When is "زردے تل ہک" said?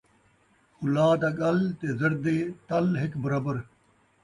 1.99-3.13